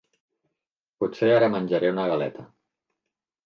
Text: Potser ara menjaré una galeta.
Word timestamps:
Potser 1.03 1.31
ara 1.35 1.51
menjaré 1.59 1.95
una 1.97 2.09
galeta. 2.15 2.51